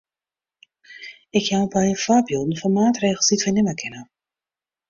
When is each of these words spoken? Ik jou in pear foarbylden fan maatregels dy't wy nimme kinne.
Ik 1.37 1.43
jou 1.49 1.61
in 1.63 1.71
pear 1.73 1.95
foarbylden 2.05 2.59
fan 2.61 2.75
maatregels 2.81 3.29
dy't 3.29 3.45
wy 3.45 3.51
nimme 3.53 3.73
kinne. 3.81 4.01